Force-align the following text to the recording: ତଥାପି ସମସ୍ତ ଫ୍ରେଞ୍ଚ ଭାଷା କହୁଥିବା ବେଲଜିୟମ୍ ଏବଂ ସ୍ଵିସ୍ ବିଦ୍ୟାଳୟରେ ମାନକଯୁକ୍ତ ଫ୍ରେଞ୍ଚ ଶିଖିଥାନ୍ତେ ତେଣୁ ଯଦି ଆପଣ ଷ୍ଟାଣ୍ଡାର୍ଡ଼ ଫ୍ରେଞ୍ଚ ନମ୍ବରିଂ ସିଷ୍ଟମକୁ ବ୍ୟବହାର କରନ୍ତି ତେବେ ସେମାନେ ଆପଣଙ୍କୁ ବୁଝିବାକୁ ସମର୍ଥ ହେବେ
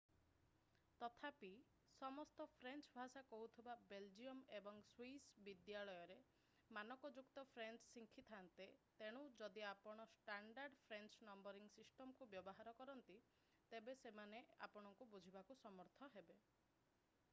ତଥାପି 1.01 1.49
ସମସ୍ତ 1.95 2.45
ଫ୍ରେଞ୍ଚ 2.53 2.87
ଭାଷା 2.95 3.21
କହୁଥିବା 3.33 3.73
ବେଲଜିୟମ୍ 3.91 4.39
ଏବଂ 4.59 4.79
ସ୍ଵିସ୍ 4.87 5.27
ବିଦ୍ୟାଳୟରେ 5.47 6.15
ମାନକଯୁକ୍ତ 6.77 7.43
ଫ୍ରେଞ୍ଚ 7.51 7.85
ଶିଖିଥାନ୍ତେ 7.91 8.67
ତେଣୁ 9.01 9.21
ଯଦି 9.41 9.65
ଆପଣ 9.73 10.07
ଷ୍ଟାଣ୍ଡାର୍ଡ଼ 10.15 10.81
ଫ୍ରେଞ୍ଚ 10.87 11.29
ନମ୍ବରିଂ 11.29 11.69
ସିଷ୍ଟମକୁ 11.75 12.29
ବ୍ୟବହାର 12.33 12.73
କରନ୍ତି 12.81 13.19
ତେବେ 13.75 13.97
ସେମାନେ 14.03 14.41
ଆପଣଙ୍କୁ 14.69 15.09
ବୁଝିବାକୁ 15.15 15.59
ସମର୍ଥ 15.67 16.11
ହେବେ 16.17 16.41